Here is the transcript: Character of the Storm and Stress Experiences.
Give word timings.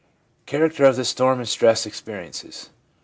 Character 0.47 0.85
of 0.85 0.95
the 0.95 1.05
Storm 1.05 1.37
and 1.37 1.47
Stress 1.47 1.85
Experiences. 1.85 2.71